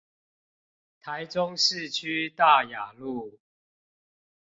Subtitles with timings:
[0.99, 3.37] 台中市區大雅路